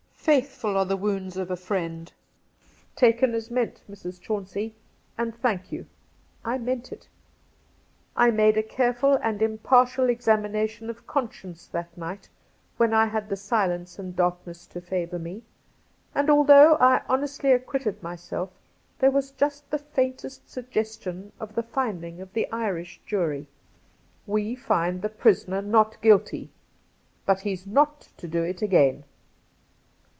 [0.31, 2.13] "Faithful are the wounds of a friend."
[2.95, 4.21] ''Taken as meant, Mrs.
[4.21, 4.75] Chauncey;
[5.17, 5.87] and ^thank you!'
[6.53, 7.07] I meant it.
[8.15, 12.29] I made a careful and impartial examination of conscience that night
[12.77, 15.41] when I had the silence and darkness to favour me;
[16.13, 18.51] and although I honestly acquitted myself,
[18.99, 23.47] there was just the faintest sug gestion of the finding of the Irish jury:'
[24.27, 26.51] We find 152 Cassidy the prisoner not guilty;
[27.25, 29.05] but he's not to do it again.'